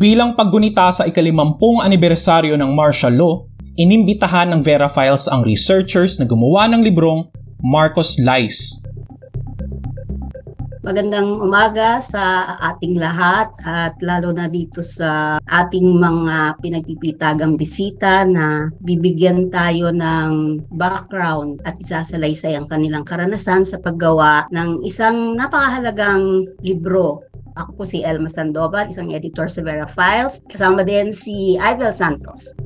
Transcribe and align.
Bilang 0.00 0.32
paggunita 0.32 0.88
sa 0.88 1.04
ikalimampung 1.04 1.84
anibersaryo 1.84 2.56
ng 2.56 2.72
martial 2.72 3.20
law, 3.20 3.44
inimbitahan 3.76 4.48
ng 4.48 4.64
Vera 4.64 4.88
Files 4.88 5.28
ang 5.28 5.44
researchers 5.44 6.16
na 6.16 6.24
gumawa 6.24 6.72
ng 6.72 6.80
librong 6.80 7.28
Marcos 7.60 8.16
Lies. 8.16 8.80
Magandang 10.80 11.44
umaga 11.44 12.00
sa 12.00 12.56
ating 12.72 12.96
lahat 12.96 13.52
at 13.60 14.00
lalo 14.00 14.32
na 14.32 14.48
dito 14.48 14.80
sa 14.80 15.36
ating 15.44 15.84
mga 16.00 16.56
pinagpipitagang 16.64 17.60
bisita 17.60 18.24
na 18.24 18.72
bibigyan 18.80 19.52
tayo 19.52 19.92
ng 19.92 20.64
background 20.72 21.60
at 21.68 21.76
isasalaysay 21.76 22.56
ang 22.56 22.64
kanilang 22.64 23.04
karanasan 23.04 23.68
sa 23.68 23.76
paggawa 23.76 24.48
ng 24.48 24.80
isang 24.80 25.36
napakahalagang 25.36 26.48
libro 26.64 27.28
ako 27.60 27.70
po 27.80 27.84
si 27.84 28.00
Elma 28.00 28.32
Sandoval, 28.32 28.88
isang 28.88 29.12
editor 29.12 29.46
sa 29.46 29.60
Vera 29.60 29.84
Files. 29.84 30.40
Kasama 30.48 30.80
din 30.80 31.12
si 31.12 31.60
Ivel 31.60 31.92
Santos. 31.92 32.56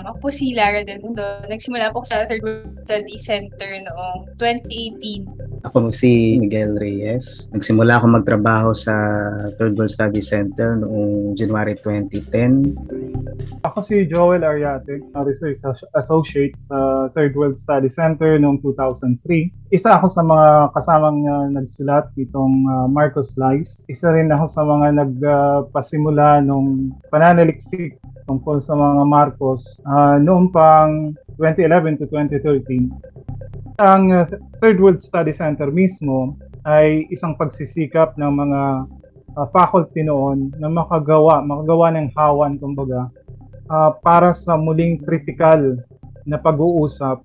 Ako 0.00 0.18
po 0.22 0.28
si 0.30 0.54
Lara 0.54 0.86
Del 0.86 1.02
Mundo. 1.02 1.22
Nagsimula 1.50 1.90
po 1.92 2.00
ako 2.00 2.06
sa 2.08 2.24
Third 2.24 2.42
World 2.44 2.86
Study 2.86 3.18
Center 3.18 3.70
noong 3.84 4.38
2018. 4.38 5.45
Ako 5.66 5.90
si 5.90 6.38
Miguel 6.38 6.78
Reyes. 6.78 7.50
Nagsimula 7.50 7.98
ako 7.98 8.22
magtrabaho 8.22 8.70
sa 8.70 8.94
Third 9.58 9.74
World 9.74 9.90
Study 9.90 10.22
Center 10.22 10.78
noong 10.78 11.34
January 11.34 11.74
2010. 11.74 13.66
Ako 13.66 13.82
si 13.82 14.06
Joel 14.06 14.46
Ariate, 14.46 15.02
a 15.18 15.26
Research 15.26 15.58
Associate 15.98 16.54
sa 16.70 17.10
Third 17.10 17.34
World 17.34 17.58
Study 17.58 17.90
Center 17.90 18.38
noong 18.38 18.62
2003. 18.62 19.74
Isa 19.74 19.98
ako 19.98 20.06
sa 20.06 20.22
mga 20.22 20.70
kasamang 20.70 21.26
uh, 21.26 21.50
nagsulat 21.50 22.14
nitong 22.14 22.62
uh, 22.70 22.86
Marcos 22.86 23.34
Lies. 23.34 23.82
Isa 23.90 24.14
rin 24.14 24.30
ako 24.30 24.46
sa 24.46 24.62
mga 24.62 24.86
nagpasimula 25.02 26.38
uh, 26.38 26.44
nung 26.46 26.94
pananaliksik 27.10 27.98
tungkol 28.30 28.62
sa 28.62 28.78
mga 28.78 29.02
Marcos 29.02 29.82
uh, 29.82 30.14
noong 30.22 30.46
pang 30.54 31.10
2011 31.42 31.98
to 31.98 32.06
2013. 32.06 33.26
Ang 33.76 34.08
uh, 34.08 34.24
Third 34.56 34.80
World 34.80 35.04
Study 35.04 35.36
Center 35.36 35.68
mismo 35.68 36.32
ay 36.64 37.04
isang 37.12 37.36
pagsisikap 37.36 38.16
ng 38.16 38.32
mga 38.32 38.60
uh, 39.36 39.46
faculty 39.52 40.00
noon 40.00 40.48
na 40.56 40.72
makagawa, 40.72 41.44
makagawa 41.44 41.92
ng 41.92 42.08
hawan 42.16 42.56
kumbaga 42.56 43.12
uh, 43.68 43.92
para 44.00 44.32
sa 44.32 44.56
muling 44.56 44.96
critical 45.04 45.76
na 46.24 46.40
pag-uusap 46.40 47.20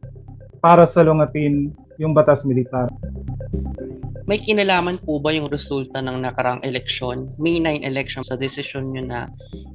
para 0.59 0.83
salungatin 0.83 1.71
yung 1.95 2.11
batas 2.11 2.43
militar. 2.43 2.91
May 4.27 4.43
kinalaman 4.43 4.99
po 4.99 5.23
ba 5.23 5.31
yung 5.31 5.47
resulta 5.47 6.03
ng 6.03 6.19
nakarang 6.19 6.59
eleksyon, 6.67 7.31
May 7.39 7.63
9 7.63 7.87
election 7.87 8.27
sa 8.27 8.35
desisyon 8.35 8.91
nyo 8.91 9.03
na 9.07 9.19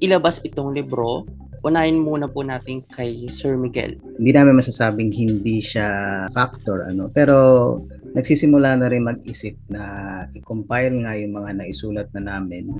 ilabas 0.05 0.45
itong 0.45 0.77
libro 0.77 1.25
unahin 1.67 1.99
muna 1.99 2.31
po 2.31 2.47
natin 2.47 2.87
kay 2.95 3.27
Sir 3.27 3.59
Miguel. 3.59 3.99
Hindi 4.23 4.31
namin 4.31 4.63
masasabing 4.63 5.11
hindi 5.11 5.59
siya 5.59 5.91
factor 6.31 6.87
ano, 6.87 7.11
pero 7.11 7.75
nagsisimula 8.15 8.79
na 8.79 8.87
rin 8.87 9.03
mag-isip 9.03 9.59
na 9.67 9.83
i-compile 10.31 11.03
nga 11.03 11.19
yung 11.19 11.35
mga 11.35 11.51
naisulat 11.59 12.09
na 12.15 12.39
namin. 12.39 12.79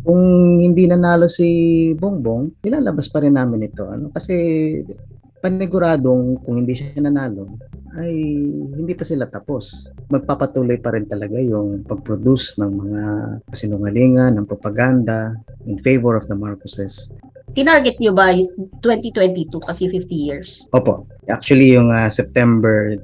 Kung 0.00 0.24
hindi 0.56 0.88
nanalo 0.88 1.28
si 1.28 1.92
Bongbong, 1.92 2.64
nilalabas 2.64 3.12
pa 3.12 3.20
rin 3.20 3.36
namin 3.36 3.68
ito 3.68 3.84
ano 3.84 4.08
kasi 4.08 4.32
paniguradong 5.44 6.40
kung 6.40 6.64
hindi 6.64 6.72
siya 6.72 7.04
nanalo 7.04 7.52
ay 8.00 8.14
hindi 8.72 8.96
pa 8.96 9.04
sila 9.04 9.28
tapos. 9.28 9.92
Magpapatuloy 10.08 10.80
pa 10.80 10.96
rin 10.96 11.04
talaga 11.04 11.36
yung 11.36 11.84
pag-produce 11.84 12.56
ng 12.56 12.72
mga 12.72 13.02
sinungalingan, 13.52 14.40
ng 14.40 14.48
propaganda 14.48 15.36
in 15.68 15.76
favor 15.84 16.16
of 16.16 16.24
the 16.32 16.36
Marcoses 16.36 17.12
tinarget 17.58 17.98
nyo 17.98 18.14
ba 18.14 18.30
2022 18.30 19.50
kasi 19.58 19.90
50 19.90 20.14
years? 20.14 20.70
Opo. 20.70 21.10
Actually, 21.26 21.74
yung 21.74 21.90
uh, 21.90 22.06
September, 22.06 22.94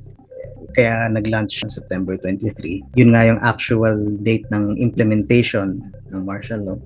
kaya 0.78 1.10
nag-launch 1.10 1.66
ng 1.66 1.74
September 1.74 2.14
23. 2.14 2.94
Yun 2.94 3.10
nga 3.10 3.26
yung 3.26 3.42
actual 3.42 3.98
date 4.22 4.46
ng 4.54 4.78
implementation 4.78 5.90
ng 6.14 6.22
martial 6.22 6.62
law. 6.62 6.78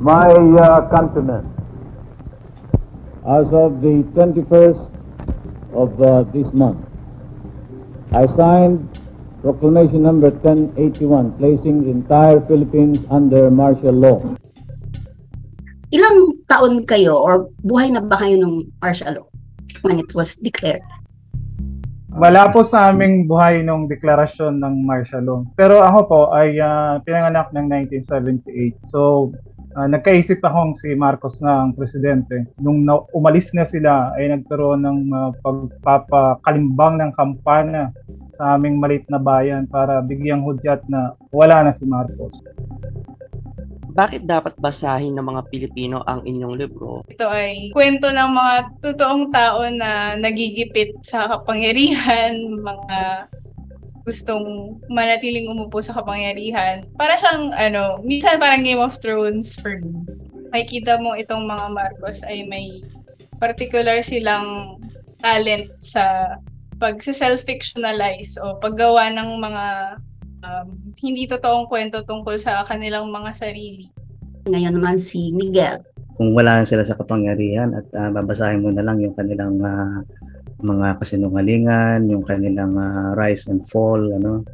My 0.00 0.32
uh, 0.32 0.88
countrymen, 0.88 1.44
as 3.28 3.52
of 3.52 3.84
the 3.84 4.00
21st 4.16 4.80
of 5.76 5.92
uh, 6.00 6.24
this 6.32 6.48
month, 6.56 6.80
I 8.16 8.24
signed 8.32 8.88
Proclamation 9.40 10.04
number 10.04 10.28
1081 10.28 11.40
placing 11.40 11.84
the 11.84 11.90
entire 11.90 12.44
Philippines 12.44 13.00
under 13.08 13.48
martial 13.48 13.96
law. 13.96 14.20
Ilang 15.88 16.39
taon 16.50 16.82
kayo 16.82 17.14
or 17.14 17.46
buhay 17.62 17.94
na 17.94 18.02
ba 18.02 18.18
kayo 18.18 18.42
nung 18.42 18.66
martial 18.82 19.22
law 19.22 19.26
when 19.86 20.02
it 20.02 20.10
was 20.18 20.34
declared? 20.42 20.82
Wala 22.10 22.50
po 22.50 22.66
sa 22.66 22.90
aming 22.90 23.30
buhay 23.30 23.62
nung 23.62 23.86
deklarasyon 23.86 24.58
ng 24.58 24.82
martial 24.82 25.22
law. 25.22 25.40
Pero 25.54 25.78
ako 25.78 26.00
po 26.10 26.20
ay 26.34 26.58
uh, 26.58 26.98
pinanganak 27.06 27.54
ng 27.54 27.70
1978. 27.86 28.82
So, 28.90 29.30
uh, 29.78 29.86
nagkaisip 29.86 30.42
akong 30.42 30.74
si 30.74 30.90
Marcos 30.98 31.38
na 31.38 31.62
ang 31.62 31.70
presidente. 31.70 32.50
Nung 32.58 32.82
na- 32.82 33.06
umalis 33.14 33.54
na 33.54 33.62
sila 33.62 34.10
ay 34.18 34.26
nagkaroon 34.34 34.82
ng 34.82 34.98
uh, 35.14 35.30
pagpapakalimbang 35.38 36.98
ng 36.98 37.12
kampanya 37.14 37.94
sa 38.34 38.58
aming 38.58 38.82
malit 38.82 39.06
na 39.06 39.22
bayan 39.22 39.70
para 39.70 40.02
bigyang 40.02 40.42
hudyat 40.42 40.82
na 40.90 41.14
wala 41.30 41.62
na 41.62 41.70
si 41.70 41.86
Marcos 41.86 42.34
bakit 43.90 44.24
dapat 44.24 44.54
basahin 44.56 45.14
ng 45.18 45.26
mga 45.26 45.42
Pilipino 45.50 46.00
ang 46.06 46.24
inyong 46.24 46.54
libro? 46.56 47.02
Ito 47.10 47.26
ay 47.28 47.74
kwento 47.74 48.08
ng 48.10 48.30
mga 48.30 48.54
totoong 48.80 49.28
tao 49.34 49.66
na 49.70 50.16
nagigipit 50.16 50.96
sa 51.02 51.26
kapangyarihan, 51.26 52.38
mga 52.62 53.28
gustong 54.06 54.80
manatiling 54.88 55.50
umupo 55.52 55.78
sa 55.84 55.94
kapangyarihan. 55.94 56.88
Para 56.96 57.14
siyang, 57.14 57.52
ano, 57.54 58.00
minsan 58.02 58.40
parang 58.40 58.64
Game 58.64 58.80
of 58.80 58.96
Thrones 58.98 59.60
for 59.60 59.78
me. 59.78 60.02
Makikita 60.50 60.98
mo 60.98 61.14
itong 61.14 61.46
mga 61.46 61.66
Marcos 61.70 62.26
ay 62.26 62.42
may 62.48 62.82
particular 63.38 64.02
silang 64.02 64.80
talent 65.22 65.70
sa 65.78 66.36
pag-self-fictionalize 66.80 68.40
o 68.40 68.56
paggawa 68.56 69.12
ng 69.12 69.36
mga 69.36 69.64
um, 70.44 70.68
hindi 71.00 71.28
totoong 71.28 71.68
kwento 71.68 72.02
tungkol 72.04 72.36
sa 72.40 72.64
kanilang 72.64 73.08
mga 73.08 73.30
sarili. 73.32 73.88
Ngayon 74.48 74.74
naman 74.76 74.96
si 74.96 75.32
Miguel. 75.32 75.84
Kung 76.16 76.36
wala 76.36 76.64
sila 76.68 76.84
sa 76.84 76.96
kapangyarihan 76.96 77.72
at 77.72 77.86
uh, 77.96 78.10
babasahin 78.12 78.60
mo 78.60 78.68
na 78.72 78.84
lang 78.84 79.00
yung 79.00 79.16
kanilang 79.16 79.56
uh, 79.60 80.04
mga 80.60 81.00
kasinungalingan, 81.00 82.04
yung 82.12 82.24
kanilang 82.24 82.76
uh, 82.76 83.16
rise 83.16 83.48
and 83.48 83.64
fall, 83.64 84.00
ano, 84.00 84.44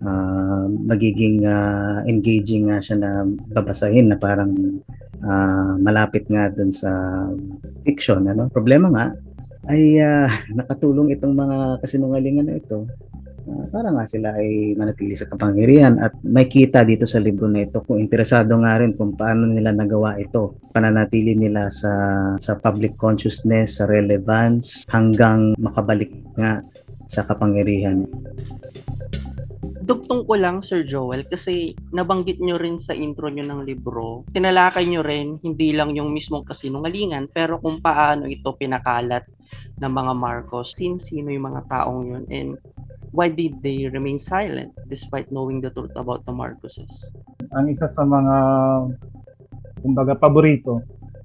uh, 0.00 0.64
magiging 0.68 1.44
uh, 1.44 2.00
engaging 2.08 2.72
nga 2.72 2.80
siya 2.80 2.96
na 2.96 3.10
babasahin 3.52 4.08
na 4.08 4.16
parang 4.16 4.52
uh, 5.20 5.76
malapit 5.76 6.24
nga 6.32 6.48
dun 6.48 6.72
sa 6.72 6.90
fiction. 7.84 8.24
Ano? 8.24 8.48
Problema 8.48 8.88
nga 8.88 9.06
ay 9.68 10.00
uh, 10.00 10.28
nakatulong 10.58 11.12
itong 11.12 11.36
mga 11.36 11.84
kasinungalingan 11.84 12.48
na 12.48 12.56
ito 12.56 12.88
uh, 13.46 13.66
para 13.70 13.90
nga 13.90 14.04
sila 14.06 14.34
ay 14.38 14.74
manatili 14.78 15.14
sa 15.14 15.28
kapangyarihan 15.28 15.98
at 15.98 16.14
may 16.22 16.46
kita 16.46 16.86
dito 16.86 17.06
sa 17.06 17.22
libro 17.22 17.46
na 17.46 17.66
ito 17.66 17.82
kung 17.82 17.98
interesado 17.98 18.58
nga 18.62 18.78
rin 18.78 18.94
kung 18.94 19.14
paano 19.14 19.46
nila 19.50 19.74
nagawa 19.74 20.18
ito. 20.18 20.58
Pananatili 20.72 21.34
nila 21.34 21.68
sa 21.68 21.92
sa 22.38 22.56
public 22.56 22.96
consciousness 22.96 23.82
sa 23.82 23.86
relevance 23.86 24.86
hanggang 24.88 25.54
makabalik 25.58 26.10
nga 26.38 26.62
sa 27.06 27.26
kapangyarihan. 27.26 28.08
Dugtong 29.82 30.30
ko 30.30 30.38
lang, 30.38 30.62
Sir 30.62 30.86
Joel, 30.86 31.26
kasi 31.26 31.74
nabanggit 31.90 32.38
nyo 32.38 32.54
rin 32.54 32.78
sa 32.78 32.94
intro 32.94 33.26
nyo 33.26 33.42
ng 33.42 33.66
libro, 33.66 34.22
tinalakay 34.30 34.86
nyo 34.86 35.02
rin 35.02 35.42
hindi 35.42 35.74
lang 35.74 35.90
yung 35.98 36.14
mismong 36.14 36.46
kasinungalingan, 36.46 37.26
pero 37.34 37.58
kung 37.58 37.82
paano 37.82 38.30
ito 38.30 38.54
pinakalat 38.54 39.26
ng 39.82 39.92
mga 39.92 40.12
Marcos, 40.14 40.78
sin-sino 40.78 41.34
yung 41.34 41.50
mga 41.50 41.66
taong 41.66 42.02
yun, 42.06 42.24
and 42.30 42.54
why 43.12 43.28
did 43.28 43.60
they 43.60 43.86
remain 43.92 44.18
silent 44.18 44.72
despite 44.88 45.28
knowing 45.30 45.60
the 45.60 45.70
truth 45.70 45.92
about 45.94 46.24
the 46.24 46.32
Marcoses? 46.32 47.12
Ang 47.52 47.68
isa 47.70 47.86
sa 47.86 48.02
mga 48.02 48.36
kumbaga 49.84 50.16
paborito 50.16 50.80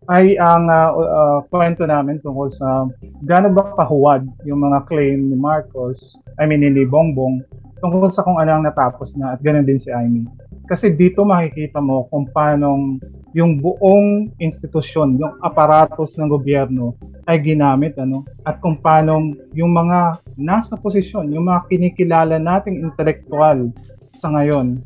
ay 0.08 0.40
ang 0.40 0.72
uh, 0.72 0.92
uh, 0.96 1.40
kwento 1.52 1.84
namin 1.84 2.20
tungkol 2.24 2.48
sa 2.48 2.88
gaano 3.24 3.52
ba 3.52 3.76
kahuwad 3.76 4.24
yung 4.48 4.64
mga 4.64 4.88
claim 4.88 5.28
ni 5.28 5.36
Marcos, 5.36 6.16
I 6.40 6.48
mean 6.48 6.64
ni 6.64 6.88
Bongbong, 6.88 7.44
tungkol 7.84 8.08
sa 8.12 8.24
kung 8.24 8.40
ano 8.40 8.56
ang 8.56 8.64
natapos 8.64 9.20
na 9.20 9.36
at 9.36 9.44
ganoon 9.44 9.68
din 9.68 9.80
si 9.80 9.92
Amy. 9.92 10.24
Kasi 10.68 10.96
dito 10.96 11.28
makikita 11.28 11.84
mo 11.84 12.08
kung 12.08 12.28
paano 12.32 13.00
yung 13.36 13.60
buong 13.60 14.32
institusyon, 14.40 15.20
yung 15.20 15.36
aparatos 15.44 16.16
ng 16.16 16.32
gobyerno 16.32 16.96
ay 17.28 17.44
ginamit 17.44 17.94
ano 18.00 18.24
at 18.48 18.64
kung 18.64 18.80
paano 18.80 19.36
yung 19.52 19.76
mga 19.76 20.24
nasa 20.40 20.80
posisyon, 20.80 21.36
yung 21.36 21.52
mga 21.52 21.68
kinikilala 21.68 22.40
nating 22.40 22.82
intelektual 22.82 23.68
sa 24.16 24.32
ngayon 24.32 24.80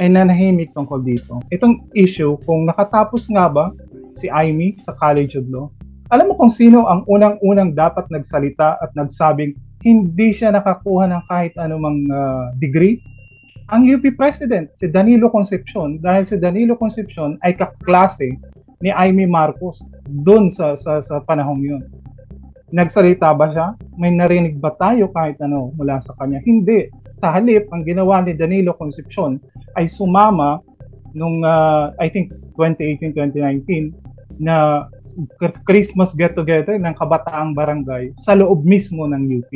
ay 0.00 0.08
nanahimik 0.08 0.72
tungkol 0.72 1.04
dito. 1.04 1.38
Itong 1.52 1.86
issue, 1.92 2.40
kung 2.48 2.64
nakatapos 2.64 3.28
nga 3.30 3.46
ba 3.46 3.68
si 4.16 4.32
Amy 4.32 4.80
sa 4.80 4.96
College 4.96 5.38
of 5.38 5.46
Law, 5.52 5.68
alam 6.08 6.32
mo 6.32 6.34
kung 6.36 6.52
sino 6.52 6.88
ang 6.88 7.04
unang-unang 7.08 7.72
dapat 7.72 8.08
nagsalita 8.08 8.80
at 8.80 8.92
nagsabing 8.96 9.56
hindi 9.84 10.32
siya 10.32 10.52
nakakuha 10.52 11.08
ng 11.08 11.22
kahit 11.28 11.52
anumang 11.60 12.04
uh, 12.08 12.52
degree? 12.60 13.00
Ang 13.72 13.88
UP 13.88 14.04
President, 14.20 14.68
si 14.76 14.84
Danilo 14.92 15.32
Concepcion, 15.32 15.96
dahil 15.96 16.28
si 16.28 16.36
Danilo 16.36 16.76
Concepcion 16.76 17.40
ay 17.40 17.56
kaklase 17.56 18.36
ni 18.82 18.90
Amy 18.90 19.30
Marcos 19.30 19.80
doon 20.10 20.50
sa, 20.50 20.74
sa, 20.74 20.98
sa 21.00 21.22
panahong 21.22 21.62
yun. 21.62 21.82
Nagsalita 22.72 23.30
ba 23.36 23.52
siya? 23.52 23.78
May 23.94 24.10
narinig 24.10 24.58
ba 24.58 24.74
tayo 24.74 25.12
kahit 25.12 25.38
ano 25.44 25.70
mula 25.76 26.02
sa 26.02 26.16
kanya? 26.18 26.42
Hindi. 26.42 26.88
Sa 27.12 27.30
halip, 27.30 27.68
ang 27.70 27.86
ginawa 27.86 28.24
ni 28.24 28.34
Danilo 28.34 28.74
Concepcion 28.74 29.38
ay 29.78 29.86
sumama 29.86 30.58
nung 31.12 31.44
uh, 31.44 31.92
I 32.00 32.08
think 32.08 32.32
2018-2019 32.56 34.40
na 34.40 34.88
Christmas 35.68 36.16
get-together 36.16 36.80
ng 36.80 36.96
kabataang 36.96 37.52
barangay 37.52 38.16
sa 38.16 38.32
loob 38.32 38.64
mismo 38.64 39.04
ng 39.04 39.20
UP. 39.28 39.52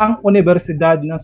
Ang 0.00 0.24
universidad 0.24 1.04
na 1.04 1.20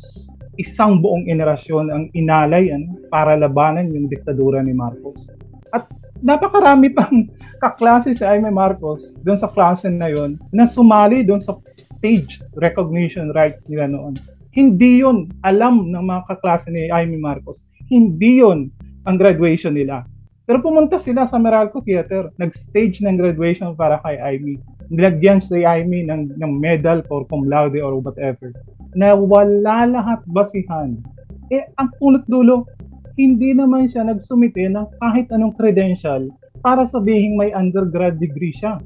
isang 0.61 1.01
buong 1.01 1.25
generasyon 1.25 1.85
ang 1.89 2.05
inalay 2.13 2.69
ano, 2.69 3.01
para 3.09 3.33
labanan 3.33 3.89
yung 3.89 4.13
diktadura 4.13 4.61
ni 4.61 4.77
Marcos. 4.77 5.33
At 5.73 5.89
napakarami 6.23 6.93
pang 6.97 7.27
kaklase 7.59 8.15
si 8.15 8.23
Jaime 8.23 8.51
Marcos 8.51 9.15
doon 9.23 9.39
sa 9.39 9.51
klase 9.51 9.91
na 9.91 10.11
yon 10.11 10.39
na 10.55 10.67
sumali 10.67 11.27
doon 11.27 11.43
sa 11.43 11.59
stage 11.75 12.43
recognition 12.59 13.35
rights 13.35 13.67
nila 13.67 13.91
noon. 13.91 14.15
Hindi 14.55 15.03
yon 15.03 15.31
alam 15.47 15.91
ng 15.91 16.05
mga 16.05 16.23
kaklase 16.35 16.71
ni 16.71 16.91
Jaime 16.91 17.19
Marcos. 17.19 17.63
Hindi 17.87 18.43
yon 18.43 18.71
ang 19.07 19.17
graduation 19.17 19.73
nila. 19.73 20.05
Pero 20.49 20.65
pumunta 20.65 20.97
sila 20.97 21.29
sa 21.29 21.37
Meralco 21.37 21.85
Theater, 21.85 22.33
nag-stage 22.41 23.05
ng 23.05 23.21
graduation 23.21 23.77
para 23.77 24.01
kay 24.01 24.17
Amy. 24.17 24.57
Nilagyan 24.89 25.45
si 25.45 25.61
Amy 25.61 26.09
ng, 26.09 26.41
ng 26.41 26.53
medal 26.57 27.05
for 27.05 27.29
cum 27.29 27.45
laude 27.45 27.77
or 27.85 28.01
whatever. 28.01 28.57
Na 28.97 29.13
wala 29.13 29.85
lahat 29.85 30.25
basihan. 30.25 30.97
Eh, 31.53 31.69
ang 31.77 31.93
punot 32.01 32.25
dulo, 32.25 32.65
hindi 33.19 33.51
naman 33.51 33.91
siya 33.91 34.07
nagsumite 34.07 34.71
ng 34.71 34.87
kahit 35.03 35.27
anong 35.35 35.59
credential 35.59 36.31
para 36.63 36.87
sabihin 36.87 37.35
may 37.35 37.51
undergrad 37.51 38.15
degree 38.23 38.55
siya. 38.55 38.79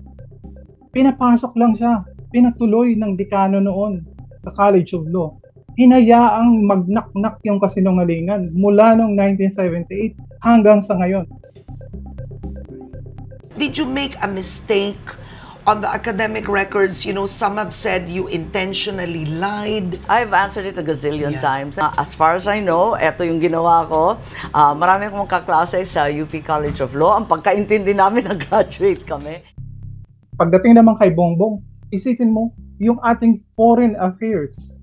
Pinapasok 0.88 1.52
lang 1.61 1.76
siya. 1.76 2.00
Pinatuloy 2.32 2.96
ng 2.96 3.12
dekano 3.12 3.61
noon 3.61 4.00
sa 4.40 4.56
College 4.56 4.96
of 4.96 5.05
Law. 5.12 5.37
Hinayaang 5.76 6.64
magnaknak 6.64 7.44
yung 7.44 7.61
kasinungalingan 7.61 8.56
mula 8.56 8.96
noong 8.96 9.12
1978 9.37 10.17
hanggang 10.40 10.81
sa 10.81 10.96
ngayon. 10.96 11.28
Did 13.61 13.76
you 13.76 13.85
make 13.85 14.17
a 14.25 14.28
mistake 14.28 15.00
on 15.67 15.81
the 15.81 15.91
academic 15.91 16.49
records? 16.49 17.06
You 17.06 17.12
know, 17.12 17.26
some 17.26 17.56
have 17.56 17.73
said 17.73 18.09
you 18.09 18.26
intentionally 18.29 19.26
lied. 19.26 19.99
I've 20.09 20.32
answered 20.32 20.67
it 20.67 20.79
a 20.79 20.82
gazillion 20.82 21.32
Yeah. 21.32 21.41
times. 21.41 21.79
Uh, 21.79 21.93
as 21.99 22.14
far 22.14 22.35
as 22.35 22.47
I 22.47 22.59
know, 22.59 22.99
eto 22.99 23.23
yung 23.23 23.38
ginawa 23.38 23.87
ko. 23.87 24.19
Uh, 24.50 24.75
marami 24.75 25.06
akong 25.06 25.31
kaklase 25.31 25.87
sa 25.87 26.06
UP 26.06 26.32
College 26.43 26.82
of 26.82 26.94
Law. 26.94 27.14
Ang 27.14 27.26
pagkaintindi 27.26 27.94
namin, 27.94 28.26
nag-graduate 28.32 29.06
kami. 29.06 29.43
pagdating 30.32 30.75
naman 30.75 30.99
kay 30.99 31.12
Bongbong, 31.12 31.62
isipin 31.88 32.32
mo, 32.32 32.50
yung 32.82 32.99
ating 33.05 33.38
foreign 33.55 33.94
affairs, 34.00 34.75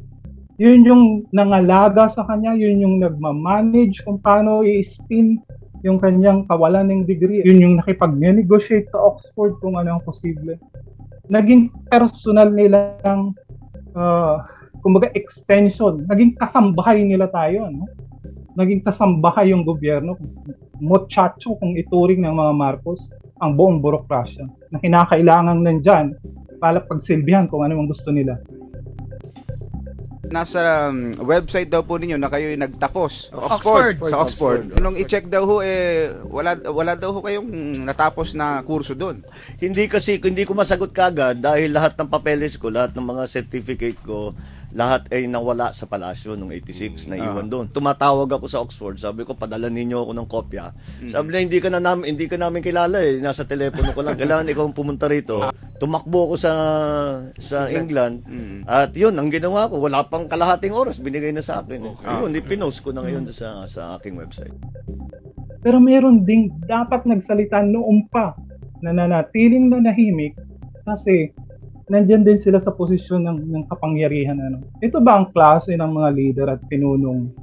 yun 0.56 0.86
yung 0.88 1.04
nangalaga 1.32 2.08
sa 2.08 2.24
kanya, 2.24 2.56
yun 2.56 2.80
yung 2.80 2.96
nagmamanage 3.02 4.00
kung 4.06 4.22
paano 4.22 4.64
i-spin 4.64 5.42
yung 5.86 5.98
kanyang 6.00 6.44
kawalan 6.48 6.92
ng 6.92 7.02
degree. 7.08 7.44
Yun 7.46 7.64
yung 7.64 7.76
nakipag-negotiate 7.80 8.92
sa 8.92 9.00
Oxford 9.00 9.60
kung 9.64 9.80
ano 9.80 9.98
ang 9.98 10.04
posible. 10.04 10.60
Naging 11.32 11.72
personal 11.88 12.52
nilang, 12.52 13.38
uh, 13.96 14.44
kumbaga 14.84 15.14
extension, 15.16 16.04
naging 16.10 16.36
kasambahay 16.36 17.04
nila 17.06 17.32
tayo. 17.32 17.72
No? 17.72 17.88
Naging 18.60 18.84
kasambahay 18.84 19.56
yung 19.56 19.64
gobyerno. 19.64 20.20
Mochacho 20.80 21.56
kung 21.60 21.76
ituring 21.80 22.24
ng 22.24 22.36
mga 22.36 22.54
Marcos 22.56 23.08
ang 23.40 23.56
buong 23.56 23.80
burokrasya 23.80 24.44
na 24.68 24.78
kinakailangan 24.84 25.64
nandyan 25.64 26.12
para 26.60 26.84
pagsilbihan 26.84 27.48
kung 27.48 27.64
ano 27.64 27.80
ang 27.80 27.88
gusto 27.88 28.12
nila. 28.12 28.36
Nasa 30.28 30.92
um, 30.92 31.16
website 31.24 31.72
daw 31.72 31.80
po 31.88 31.96
ninyo 31.96 32.20
na 32.20 32.28
kayo 32.28 32.52
nagtapos. 32.60 33.32
Oxford. 33.32 34.04
Sa 34.04 34.20
Oxford. 34.20 34.62
Nung 34.84 35.00
i-check 35.00 35.32
daw 35.32 35.48
ho, 35.48 35.56
eh, 35.64 36.12
wala, 36.28 36.60
wala 36.68 37.00
daw 37.00 37.16
ho 37.16 37.24
kayong 37.24 37.48
natapos 37.88 38.36
na 38.36 38.60
kurso 38.68 39.00
doon. 39.00 39.24
Hindi 39.64 39.88
kasi, 39.88 40.20
hindi 40.20 40.44
ko 40.44 40.52
masagot 40.52 40.92
kagad 40.92 41.40
dahil 41.40 41.72
lahat 41.72 41.96
ng 41.96 42.12
papeles 42.12 42.60
ko, 42.60 42.68
lahat 42.68 42.92
ng 43.00 43.06
mga 43.16 43.24
certificate 43.32 44.00
ko, 44.04 44.36
lahat 44.76 45.10
ay 45.10 45.26
nawala 45.26 45.74
sa 45.74 45.90
palasyo 45.90 46.38
nung 46.38 46.54
86 46.54 47.10
na 47.10 47.18
iwan 47.18 47.48
doon. 47.50 47.66
Tumatawag 47.72 48.30
ako 48.30 48.46
sa 48.46 48.62
Oxford, 48.62 49.02
sabi 49.02 49.26
ko 49.26 49.34
padala 49.34 49.72
ninyo 49.72 50.04
ako 50.04 50.12
ng 50.14 50.28
kopya. 50.30 50.76
Sabi 51.10 51.34
na 51.34 51.42
hindi 51.42 51.58
ka 51.58 51.74
na 51.74 51.82
namin 51.82 52.14
hindi 52.14 52.30
ka 52.30 52.38
namin 52.38 52.62
kilala 52.62 53.02
eh, 53.02 53.18
nasa 53.18 53.50
telepono 53.50 53.96
ko 53.96 54.06
lang. 54.06 54.20
Kailangan 54.20 54.52
ikaw 54.52 54.68
pumunta 54.70 55.10
rito. 55.10 55.42
Tumakbo 55.80 56.30
ako 56.30 56.36
sa 56.36 56.54
sa 57.40 57.72
England. 57.72 58.28
At 58.68 58.92
yun, 58.94 59.16
ang 59.16 59.32
ginawa 59.32 59.72
ko, 59.72 59.80
wala 59.80 60.04
pang 60.04 60.28
kalahating 60.28 60.76
oras 60.76 61.00
binigay 61.00 61.32
na 61.32 61.42
sa 61.42 61.64
akin. 61.64 61.96
Yun, 62.04 62.36
ipinost 62.36 62.84
ko 62.84 62.92
na 62.92 63.08
ngayon 63.08 63.26
sa 63.32 63.64
sa 63.66 63.96
aking 63.96 64.20
website. 64.20 64.54
Pero 65.60 65.80
meron 65.80 66.24
ding 66.24 66.52
dapat 66.68 67.04
nagsalita 67.04 67.64
noon 67.64 68.08
pa 68.08 68.36
na 68.80 68.96
nanatiling 68.96 69.68
nanahimik 69.68 70.40
kasi 70.88 71.36
nandyan 71.92 72.24
din 72.24 72.40
sila 72.40 72.62
sa 72.62 72.72
posisyon 72.72 73.28
ng, 73.28 73.40
ng 73.50 73.64
kapangyarihan. 73.68 74.40
Ano. 74.40 74.64
Ito 74.80 75.04
ba 75.04 75.20
ang 75.20 75.36
klase 75.36 75.76
ng 75.76 75.92
mga 75.92 76.10
leader 76.16 76.48
at 76.56 76.62
pinunong 76.70 77.34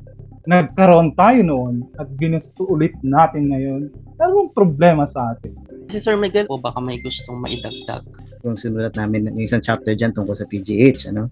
nagkaroon 0.47 1.13
tayo 1.19 1.43
noon 1.43 1.91
at 1.99 2.09
ginusto 2.17 2.65
ulit 2.65 2.95
natin 3.03 3.51
ngayon? 3.51 3.83
Ano 4.17 4.49
problema 4.55 5.05
sa 5.05 5.35
atin? 5.37 5.53
Si 5.87 6.03
Sir 6.03 6.19
Miguel 6.19 6.51
po 6.51 6.59
baka 6.59 6.83
may 6.83 6.99
gustong 6.99 7.39
maidagdag. 7.39 8.03
yung 8.47 8.59
sinulat 8.59 8.95
namin 8.95 9.27
ng 9.27 9.43
isang 9.43 9.59
chapter 9.59 9.99
dyan 9.99 10.15
tungkol 10.15 10.39
sa 10.39 10.47
PGH, 10.47 11.11
ano? 11.11 11.27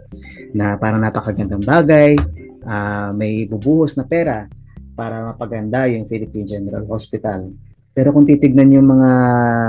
Na 0.51 0.75
parang 0.75 0.99
napakagandang 0.99 1.63
bagay, 1.63 2.19
ah, 2.67 3.15
may 3.15 3.47
bubuhos 3.47 3.95
na 3.95 4.03
pera 4.03 4.51
para 4.99 5.23
mapaganda 5.31 5.87
yung 5.91 6.07
Philippine 6.11 6.59
General 6.59 6.83
Hospital. 6.91 7.55
Pero 7.95 8.11
kung 8.11 8.27
titignan 8.27 8.75
yung 8.75 8.91
mga 8.91 9.11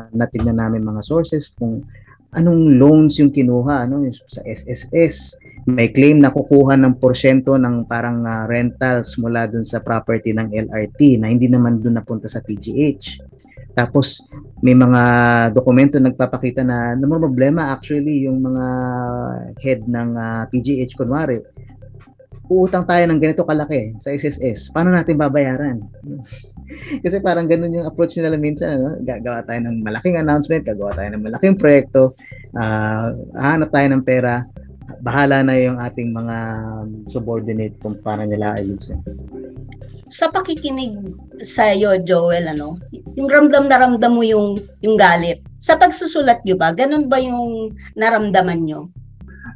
natignan 0.09 0.57
namin 0.57 0.81
mga 0.81 1.05
sources 1.05 1.53
kung 1.53 1.85
anong 2.33 2.81
loans 2.81 3.21
yung 3.21 3.29
kinuha 3.29 3.85
ano 3.85 4.01
yung 4.01 4.17
sa 4.25 4.41
SSS 4.41 5.37
may 5.65 5.89
claim 5.89 6.21
na 6.21 6.29
kukuha 6.29 6.77
ng 6.77 7.01
porsyento 7.01 7.57
ng 7.57 7.89
parang 7.89 8.21
ah, 8.25 8.45
rentals 8.45 9.17
mula 9.17 9.49
dun 9.49 9.65
sa 9.65 9.81
property 9.81 10.33
ng 10.33 10.53
LRT 10.53 11.17
na 11.17 11.29
hindi 11.33 11.49
naman 11.49 11.81
dun 11.81 11.97
napunta 11.97 12.29
sa 12.29 12.41
PGH. 12.41 13.21
Tapos 13.75 14.23
may 14.63 14.73
mga 14.73 15.03
dokumento 15.51 15.99
nagpapakita 15.99 16.63
na 16.63 16.95
naman 16.95 17.19
problema 17.19 17.75
actually 17.75 18.23
yung 18.23 18.39
mga 18.39 18.65
head 19.59 19.83
ng 19.85 20.09
ah, 20.15 20.47
PGH 20.47 20.95
kunwari 20.95 21.43
uutang 22.45 22.85
tayo 22.85 23.09
ng 23.09 23.17
ganito 23.17 23.41
kalaki 23.41 23.97
sa 23.97 24.13
SSS 24.13 24.69
paano 24.69 24.93
natin 24.93 25.17
babayaran? 25.17 25.81
Kasi 27.03 27.17
parang 27.21 27.49
ganun 27.49 27.73
yung 27.73 27.85
approach 27.89 28.17
nila 28.17 28.37
minsan 28.37 28.77
ano? 28.77 28.89
Gagawa 29.01 29.41
tayo 29.45 29.65
ng 29.65 29.81
malaking 29.81 30.17
announcement 30.21 30.61
gagawa 30.61 30.93
tayo 30.93 31.09
ng 31.13 31.23
malaking 31.25 31.57
proyekto 31.57 32.13
ah 32.53 33.09
hahanap 33.33 33.69
tayo 33.73 33.87
ng 33.89 34.03
pera 34.05 34.45
bahala 35.01 35.41
na 35.41 35.57
yung 35.57 35.77
ating 35.81 36.13
mga 36.13 36.37
subordinate 37.09 37.75
kung 37.81 37.97
paano 37.99 38.25
nila 38.25 38.57
ayusin 38.57 39.01
Sa 40.05 40.29
pakikinig 40.29 40.93
sa 41.41 41.73
iyo, 41.73 41.97
Joel, 42.05 42.53
ano, 42.53 42.77
yung 43.17 43.25
ramdam 43.25 43.65
na 43.65 43.81
ramdam 43.81 44.13
mo 44.13 44.21
yung, 44.21 44.61
yung 44.79 44.93
galit. 44.93 45.41
Sa 45.57 45.81
pagsusulat 45.81 46.45
nyo 46.45 46.55
ba, 46.55 46.69
ganun 46.77 47.09
ba 47.09 47.17
yung 47.17 47.73
naramdaman 47.97 48.61
nyo? 48.61 48.93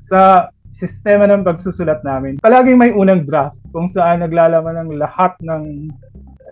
sa 0.02 0.50
sistema 0.72 1.28
ng 1.28 1.44
pagsusulat 1.44 2.06
namin, 2.08 2.40
palaging 2.40 2.80
may 2.80 2.96
unang 2.96 3.28
draft 3.28 3.58
kung 3.76 3.92
saan 3.92 4.24
naglalaman 4.24 4.88
ng 4.88 4.90
lahat 4.96 5.36
ng 5.44 5.92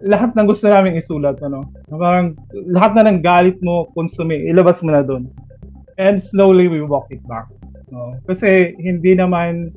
lahat 0.05 0.35
ng 0.37 0.45
gusto 0.45 0.69
namin 0.69 0.99
isulat 0.99 1.41
ano. 1.41 1.65
Parang 1.89 2.37
lahat 2.53 2.91
na 2.93 3.07
ng 3.09 3.19
galit 3.23 3.57
mo 3.63 3.89
konsume, 3.95 4.37
ilabas 4.45 4.83
mo 4.83 4.93
na 4.93 5.01
doon. 5.01 5.25
And 5.97 6.21
slowly 6.21 6.69
we 6.69 6.85
walk 6.85 7.09
it 7.09 7.23
back. 7.25 7.49
No? 7.91 8.19
Kasi 8.27 8.75
hindi 8.79 9.15
naman 9.15 9.71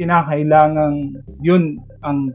kinakailangan 0.00 1.20
yun 1.44 1.78
ang 2.00 2.32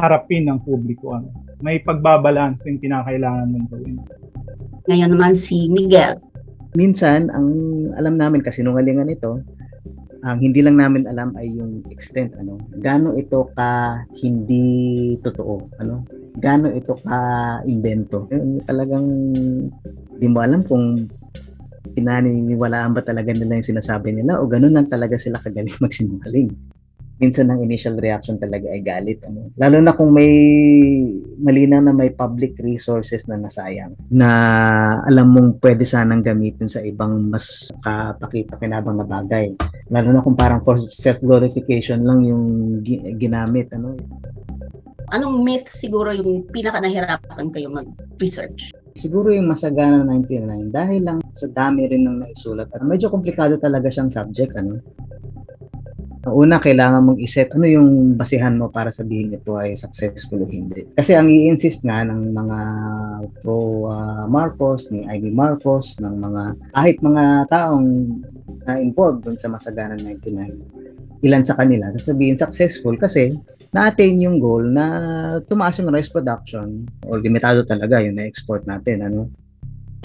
harapin 0.00 0.50
ng 0.50 0.58
publiko. 0.66 1.14
Ano? 1.14 1.30
May 1.60 1.78
pagbabalance 1.84 2.66
yung 2.66 2.80
kinakailangan 2.80 3.52
mong 3.52 3.68
gawin. 3.70 3.96
Ngayon 4.88 5.10
naman 5.12 5.32
si 5.36 5.68
Miguel. 5.70 6.18
minsan 6.78 7.26
ang 7.34 7.50
alam 7.98 8.14
namin 8.14 8.46
kasi 8.46 8.62
nungalingan 8.62 9.10
ito 9.10 9.42
ang 10.22 10.38
hindi 10.38 10.62
lang 10.62 10.78
namin 10.78 11.08
alam 11.08 11.34
ay 11.34 11.50
yung 11.50 11.82
extent 11.90 12.30
ano 12.38 12.62
gaano 12.78 13.16
ito 13.18 13.50
ka 13.58 14.04
hindi 14.22 15.16
totoo 15.18 15.80
ano 15.82 16.06
gaano 16.38 16.70
ito 16.70 16.94
ka 16.94 17.18
invento 17.66 18.30
talagang 18.68 19.06
di 20.14 20.26
mo 20.30 20.38
alam 20.44 20.62
kung 20.62 21.10
pinaniniwalaan 21.92 22.94
ba 22.94 23.02
talaga 23.04 23.34
nila 23.34 23.58
yung 23.60 23.70
sinasabi 23.74 24.14
nila 24.14 24.38
o 24.40 24.46
ganun 24.46 24.74
lang 24.74 24.88
talaga 24.88 25.18
sila 25.18 25.42
kagaling 25.42 25.76
magsinungaling 25.84 26.50
minsan 27.20 27.52
ang 27.52 27.60
initial 27.60 28.00
reaction 28.00 28.40
talaga 28.40 28.72
ay 28.72 28.80
galit 28.80 29.20
ano. 29.28 29.52
Lalo 29.60 29.76
na 29.84 29.92
kung 29.92 30.16
may 30.16 30.32
malinaw 31.36 31.84
na 31.84 31.92
may 31.92 32.16
public 32.16 32.56
resources 32.64 33.28
na 33.28 33.36
nasayang 33.36 33.92
na 34.08 34.28
alam 35.04 35.28
mong 35.28 35.60
pwede 35.60 35.84
sanang 35.84 36.24
gamitin 36.24 36.66
sa 36.66 36.80
ibang 36.80 37.28
mas 37.28 37.68
kapakipakinabang 37.84 38.96
na 38.96 39.04
bagay. 39.04 39.52
Lalo 39.92 40.16
na 40.16 40.24
kung 40.24 40.34
parang 40.34 40.64
for 40.64 40.80
self 40.88 41.20
glorification 41.20 42.00
lang 42.08 42.24
yung 42.24 42.44
gi- 42.80 43.12
ginamit 43.20 43.68
ano. 43.76 44.00
Anong 45.12 45.44
myth 45.44 45.68
siguro 45.76 46.16
yung 46.16 46.48
pinaka 46.48 46.80
nahirapan 46.80 47.52
kayo 47.52 47.68
mag-research? 47.68 48.72
Siguro 48.94 49.30
yung 49.30 49.48
Masagana 49.48 50.02
99 50.02 50.70
dahil 50.70 51.00
lang 51.06 51.18
sa 51.30 51.46
dami 51.46 51.86
rin 51.86 52.06
ng 52.06 52.26
naisulat. 52.26 52.70
At 52.74 52.82
medyo 52.82 53.08
komplikado 53.08 53.56
talaga 53.56 53.88
siyang 53.88 54.10
subject 54.10 54.54
ano. 54.58 54.82
Una, 56.20 56.60
kailangan 56.60 57.00
mong 57.00 57.18
iset 57.24 57.48
ano 57.56 57.64
yung 57.64 58.12
basihan 58.12 58.52
mo 58.52 58.68
para 58.68 58.92
sabihin 58.92 59.32
ito 59.32 59.56
ay 59.56 59.72
successful 59.72 60.44
o 60.44 60.50
hindi. 60.52 60.84
Kasi 60.92 61.16
ang 61.16 61.32
i-insist 61.32 61.80
nga 61.80 62.04
ng 62.04 62.36
mga 62.36 62.58
pro 63.40 63.88
ah, 63.88 64.28
Marcos, 64.28 64.92
ni 64.92 65.08
Ivy 65.08 65.32
Marcos, 65.32 65.96
ng 65.96 66.14
mga 66.20 66.42
kahit 66.76 67.00
mga 67.00 67.24
taong 67.48 67.88
na 68.68 68.76
involved 68.76 69.24
dun 69.24 69.40
sa 69.40 69.48
Masagana 69.48 69.96
99, 69.96 71.24
ilan 71.24 71.44
sa 71.44 71.56
kanila 71.56 71.92
sasabihin 71.92 72.36
successful 72.36 72.96
kasi 72.96 73.36
na-attain 73.70 74.18
yung 74.18 74.42
goal 74.42 74.66
na 74.66 74.84
tumaas 75.46 75.78
yung 75.78 75.90
rice 75.94 76.10
production 76.10 76.86
or 77.06 77.22
limitado 77.22 77.62
talaga 77.62 78.02
yung 78.02 78.18
na-export 78.18 78.66
natin. 78.66 79.06
Ano? 79.06 79.30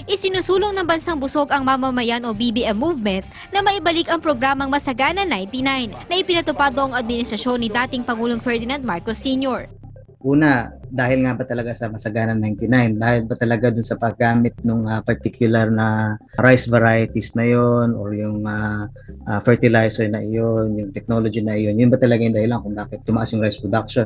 Isinusulong 0.06 0.70
ng 0.70 0.86
Bansang 0.86 1.18
Busog 1.18 1.50
ang 1.50 1.66
Mamamayan 1.66 2.22
o 2.22 2.30
BBM 2.30 2.78
Movement 2.78 3.26
na 3.50 3.58
maibalik 3.58 4.06
ang 4.06 4.22
programang 4.22 4.70
Masagana 4.70 5.26
99 5.26 6.06
na 6.06 6.14
ipinatupad 6.14 6.70
noong 6.78 6.94
administrasyon 6.94 7.58
ni 7.58 7.66
dating 7.66 8.06
Pangulong 8.06 8.38
Ferdinand 8.38 8.86
Marcos 8.86 9.18
Sr. 9.18 9.66
Una, 10.26 10.74
dahil 10.90 11.22
nga 11.22 11.38
ba 11.38 11.46
talaga 11.46 11.70
sa 11.70 11.86
Masagana 11.86 12.34
99? 12.34 12.98
Dahil 12.98 13.30
ba 13.30 13.38
talaga 13.38 13.70
dun 13.70 13.86
sa 13.86 13.94
paggamit 13.94 14.58
ng 14.58 14.90
particular 15.06 15.70
na 15.70 16.18
rice 16.42 16.66
varieties 16.66 17.38
na 17.38 17.46
yon 17.46 17.94
or 17.94 18.10
yung 18.10 18.42
ah, 18.42 18.90
ah, 19.30 19.38
fertilizer 19.38 20.10
na 20.10 20.18
iyon, 20.18 20.74
yung 20.82 20.90
technology 20.90 21.38
na 21.46 21.54
iyon, 21.54 21.78
yun 21.78 21.94
ba 21.94 21.98
talaga 22.02 22.26
yung 22.26 22.34
dahilan 22.34 22.58
kung 22.58 22.74
bakit 22.74 23.06
tumaas 23.06 23.30
yung 23.30 23.38
rice 23.38 23.62
production? 23.62 24.02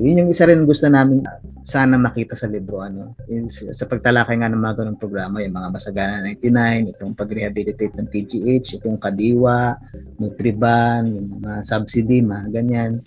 Yun 0.00 0.24
yung 0.24 0.30
isa 0.32 0.48
rin 0.48 0.64
gusto 0.64 0.88
namin 0.88 1.20
sana 1.62 1.94
makita 1.94 2.34
sa 2.34 2.50
libro 2.50 2.82
ano 2.82 3.14
sa 3.46 3.86
pagtalakay 3.86 4.34
nga 4.34 4.50
ng 4.50 4.58
mga 4.58 4.82
ganong 4.82 4.98
programa 4.98 5.38
yung 5.38 5.54
mga 5.54 5.70
Masagana 5.70 6.18
99 6.26 6.90
itong 6.90 7.14
pag-rehabilitate 7.14 7.94
ng 7.94 8.10
PGH 8.10 8.82
itong 8.82 8.98
Kadiwa 8.98 9.78
Nutriban 10.18 11.06
yung 11.06 11.38
mga 11.38 11.62
subsidy 11.62 12.18
mga 12.18 12.50
ganyan 12.50 12.98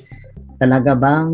talaga 0.55 0.95
bang 0.95 1.31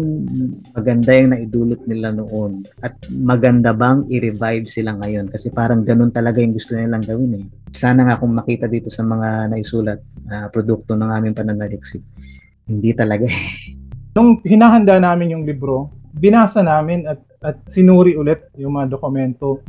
maganda 0.73 1.11
yung 1.13 1.31
naidulot 1.33 1.81
nila 1.85 2.09
noon 2.13 2.65
at 2.81 2.97
maganda 3.09 3.71
bang 3.71 4.05
i-revive 4.09 4.65
sila 4.65 4.97
ngayon 4.97 5.29
kasi 5.29 5.53
parang 5.53 5.85
ganun 5.85 6.09
talaga 6.09 6.41
yung 6.41 6.57
gusto 6.57 6.77
nilang 6.77 7.05
gawin 7.05 7.41
eh 7.41 7.45
sana 7.71 8.03
nga 8.03 8.19
kung 8.19 8.35
makita 8.35 8.67
dito 8.67 8.89
sa 8.91 9.05
mga 9.05 9.53
naisulat 9.53 9.99
na 10.25 10.49
produkto 10.51 10.97
ng 10.97 11.09
aming 11.09 11.37
pananaliksik 11.37 12.03
hindi 12.71 12.95
talaga 12.95 13.27
eh. 13.27 13.41
Nung 14.15 14.43
hinahanda 14.43 14.99
namin 14.99 15.35
yung 15.35 15.43
libro, 15.47 15.91
binasa 16.11 16.59
namin 16.63 17.07
at, 17.07 17.19
at 17.39 17.57
sinuri 17.67 18.15
ulit 18.15 18.51
yung 18.59 18.75
mga 18.75 18.99
dokumento, 18.99 19.63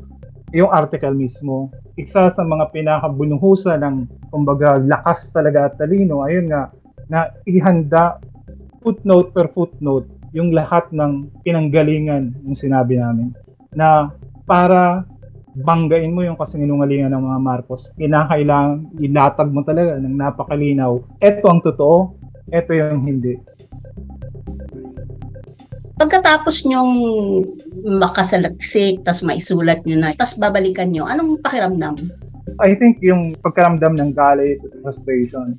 yung 0.51 0.71
article 0.71 1.15
mismo. 1.15 1.71
Isa 1.95 2.27
sa 2.31 2.43
mga 2.43 2.75
pinakabunuhusan 2.75 3.79
ng, 3.81 3.97
kumbaga, 4.35 4.83
lakas 4.83 5.31
talaga 5.31 5.71
at 5.71 5.79
talino, 5.79 6.27
ayun 6.27 6.51
nga, 6.51 6.75
na 7.07 7.31
ihanda 7.47 8.19
footnote 8.83 9.31
per 9.31 9.49
footnote 9.55 10.11
yung 10.35 10.51
lahat 10.51 10.91
ng 10.91 11.43
pinanggalingan 11.47 12.35
yung 12.45 12.59
sinabi 12.59 12.99
namin 12.99 13.31
na 13.73 14.13
para 14.45 15.07
banggain 15.53 16.13
mo 16.13 16.25
yung 16.25 16.37
kasinungalingan 16.41 17.13
ng 17.13 17.23
mga 17.29 17.41
Marcos. 17.41 17.93
Kinakailangan 17.97 18.97
ilatag 19.01 19.49
mo 19.53 19.61
talaga 19.63 20.01
ng 20.01 20.17
napakalinaw. 20.17 20.93
Ito 21.21 21.45
ang 21.49 21.61
totoo, 21.61 22.17
ito 22.49 22.71
yung 22.73 23.05
hindi. 23.05 23.37
Pagkatapos 26.01 26.67
nyong 26.67 26.93
makasalaksik, 28.01 29.05
tas 29.07 29.23
maisulat 29.23 29.85
nyo 29.87 29.97
na, 30.01 30.17
tas 30.17 30.35
babalikan 30.35 30.91
nyo, 30.91 31.07
anong 31.07 31.39
pakiramdam? 31.39 31.95
I 32.59 32.75
think 32.75 32.99
yung 33.05 33.39
pagkaramdam 33.39 33.95
ng 33.95 34.11
galit 34.11 34.59
at 34.67 34.73
frustration 34.83 35.55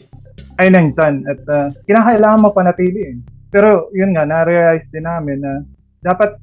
ay 0.61 0.69
nandyan 0.69 1.25
at 1.25 1.41
uh, 1.49 1.67
kinakailangan 1.85 2.45
mapanatili 2.45 3.01
eh. 3.13 3.15
Pero 3.53 3.93
yun 3.93 4.13
nga, 4.17 4.25
na-realize 4.25 4.89
din 4.89 5.05
namin 5.05 5.41
na 5.41 5.61
dapat 6.01 6.37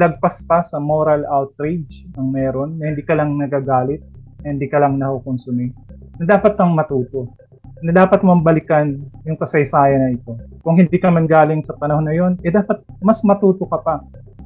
lagpas 0.00 0.40
pa 0.48 0.64
sa 0.64 0.80
moral 0.80 1.28
outrage 1.28 2.08
ang 2.16 2.32
meron, 2.32 2.80
na 2.80 2.88
hindi 2.88 3.04
ka 3.04 3.12
lang 3.12 3.36
nagagalit, 3.36 4.00
na 4.40 4.56
hindi 4.56 4.64
ka 4.64 4.80
lang 4.80 4.96
nakukonsumi, 4.96 5.68
na 6.16 6.24
dapat 6.24 6.56
kang 6.56 6.72
matuto, 6.72 7.36
na 7.84 7.92
dapat 7.92 8.24
mong 8.24 8.44
balikan 8.44 8.96
yung 9.28 9.36
kasaysayan 9.36 10.00
na 10.00 10.10
ito. 10.16 10.36
Kung 10.64 10.80
hindi 10.80 10.96
ka 10.96 11.12
man 11.12 11.28
galing 11.28 11.64
sa 11.64 11.76
panahon 11.76 12.08
na 12.08 12.16
yun, 12.16 12.36
eh 12.44 12.52
dapat 12.52 12.80
mas 13.00 13.20
matuto 13.24 13.68
ka 13.68 13.80
pa 13.80 14.00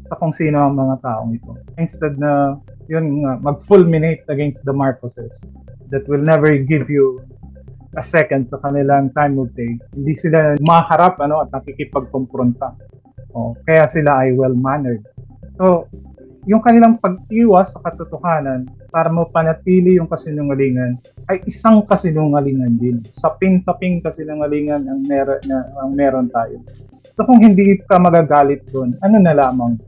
sa 0.07 0.15
kung 0.19 0.35
sino 0.35 0.63
ang 0.63 0.75
mga 0.75 1.03
taong 1.03 1.31
ito. 1.35 1.51
Instead 1.79 2.19
na 2.19 2.59
yun 2.87 3.25
nga, 3.25 3.39
mag-fulminate 3.43 4.23
against 4.31 4.63
the 4.67 4.75
Marcoses 4.75 5.47
that 5.91 6.07
will 6.11 6.23
never 6.23 6.51
give 6.63 6.91
you 6.91 7.23
a 7.95 8.05
second 8.05 8.47
sa 8.47 8.59
kanilang 8.61 9.11
time 9.15 9.39
of 9.39 9.51
day. 9.55 9.79
Hindi 9.95 10.15
sila 10.19 10.59
maharap 10.59 11.19
ano, 11.23 11.43
at 11.43 11.51
nakikipagkompronta. 11.55 12.75
O, 13.35 13.59
kaya 13.67 13.87
sila 13.91 14.23
ay 14.27 14.35
well-mannered. 14.35 15.03
So, 15.59 15.91
yung 16.45 16.61
kanilang 16.61 17.01
pag-iwas 17.01 17.73
sa 17.73 17.81
katotohanan 17.81 18.69
para 18.93 19.09
mapanatili 19.09 19.97
yung 19.97 20.07
kasinungalingan 20.07 21.01
ay 21.33 21.41
isang 21.49 21.81
kasinungalingan 21.89 22.77
din. 22.77 23.01
Saping-saping 23.17 24.05
kasinungalingan 24.05 24.85
ang, 24.85 25.01
mer- 25.09 25.41
na, 25.49 25.73
ang 25.81 25.97
meron 25.97 26.29
tayo. 26.29 26.61
So 27.17 27.25
kung 27.25 27.41
hindi 27.41 27.81
ka 27.89 27.97
magagalit 27.97 28.69
doon, 28.75 28.99
ano 29.01 29.17
na 29.23 29.33
lamang? 29.33 29.81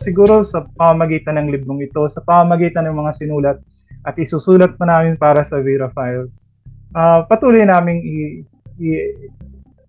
Siguro 0.00 0.40
sa 0.46 0.64
pamamagitan 0.64 1.36
ng 1.42 1.52
librong 1.52 1.84
ito, 1.84 2.08
sa 2.08 2.24
pamamagitan 2.24 2.88
ng 2.88 2.96
mga 2.96 3.12
sinulat 3.18 3.58
at 4.06 4.14
isusulat 4.16 4.80
pa 4.80 4.88
namin 4.88 5.20
para 5.20 5.44
sa 5.44 5.60
Vera 5.60 5.92
Files, 5.92 6.47
ah, 6.94 7.24
patuloy 7.24 7.64
naming 7.64 8.00
i- 8.00 8.44
i- 8.80 9.12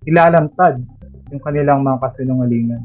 ilalantad 0.07 0.81
yung 1.29 1.41
kanilang 1.43 1.85
mga 1.85 2.01
kasinungalingan. 2.01 2.83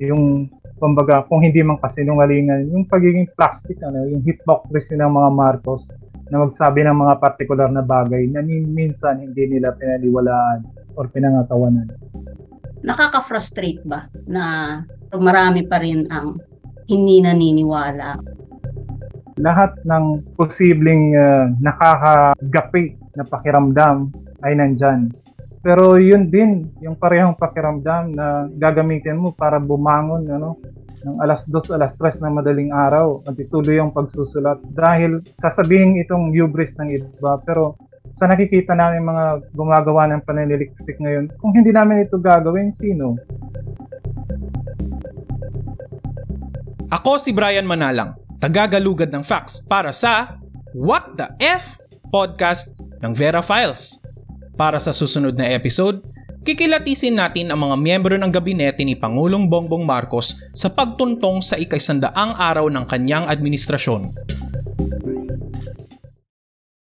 Yung 0.00 0.48
kumbaga, 0.82 1.22
kung 1.30 1.46
hindi 1.46 1.62
man 1.62 1.78
kasinungalingan, 1.78 2.66
yung 2.74 2.82
pagiging 2.90 3.30
plastic, 3.38 3.78
ano, 3.86 4.02
yung 4.10 4.18
hypocrisy 4.26 4.98
ng 4.98 5.14
mga 5.14 5.30
Marcos 5.30 5.86
na 6.26 6.42
magsabi 6.42 6.82
ng 6.82 6.96
mga 6.96 7.14
partikular 7.22 7.68
na 7.70 7.86
bagay 7.86 8.26
na 8.26 8.42
minsan 8.42 9.22
hindi 9.22 9.46
nila 9.46 9.78
pinaniwalaan 9.78 10.66
or 10.98 11.06
pinangatawanan. 11.06 11.86
Nakaka-frustrate 12.82 13.86
ba 13.86 14.10
na 14.26 14.42
marami 15.14 15.62
pa 15.62 15.78
rin 15.78 16.08
ang 16.10 16.40
hindi 16.90 17.22
naniniwala? 17.22 18.18
Lahat 19.38 19.78
ng 19.86 20.34
posibleng 20.34 21.14
uh, 21.14 21.46
nakakagapi 21.62 23.01
na 23.16 23.24
pakiramdam 23.24 24.08
ay 24.44 24.56
nandyan. 24.56 25.12
Pero 25.62 25.94
yun 25.94 26.26
din, 26.26 26.66
yung 26.82 26.98
parehong 26.98 27.38
pakiramdam 27.38 28.10
na 28.10 28.50
gagamitin 28.50 29.14
mo 29.14 29.30
para 29.30 29.62
bumangon 29.62 30.26
ano, 30.26 30.58
ng 31.06 31.18
alas 31.22 31.46
2, 31.46 31.78
alas 31.78 31.94
3 31.98 32.22
na 32.22 32.34
madaling 32.34 32.74
araw 32.74 33.22
at 33.26 33.38
ituloy 33.38 33.78
yung 33.78 33.94
pagsusulat. 33.94 34.58
Dahil 34.74 35.22
sasabihin 35.38 36.02
itong 36.02 36.34
hubris 36.34 36.74
ng 36.78 36.90
iba, 36.90 37.38
pero 37.46 37.78
sa 38.10 38.26
nakikita 38.26 38.74
namin 38.74 39.06
mga 39.06 39.24
gumagawa 39.54 40.10
ng 40.10 40.22
pananiliksik 40.26 40.98
ngayon, 40.98 41.30
kung 41.38 41.54
hindi 41.54 41.70
namin 41.70 42.04
ito 42.04 42.18
gagawin, 42.18 42.74
sino? 42.74 43.16
Ako 46.92 47.16
si 47.16 47.32
Brian 47.32 47.64
Manalang, 47.64 48.18
tagagalugad 48.36 49.08
ng 49.14 49.24
facts 49.24 49.64
para 49.64 49.94
sa 49.94 50.42
What 50.76 51.16
the 51.16 51.32
F 51.40 51.80
podcast 52.12 52.81
ng 53.02 53.12
Vera 53.12 53.42
Files. 53.42 53.98
Para 54.54 54.78
sa 54.78 54.94
susunod 54.94 55.34
na 55.34 55.50
episode, 55.50 56.00
kikilatisin 56.46 57.18
natin 57.18 57.50
ang 57.50 57.60
mga 57.66 57.76
miyembro 57.78 58.14
ng 58.14 58.30
gabinete 58.30 58.82
ni 58.86 58.94
Pangulong 58.94 59.50
Bongbong 59.50 59.82
Marcos 59.82 60.38
sa 60.54 60.70
pagtuntong 60.70 61.42
sa 61.42 61.58
ikaisandaang 61.58 62.38
araw 62.38 62.70
ng 62.70 62.84
kanyang 62.86 63.26
administrasyon. 63.26 64.14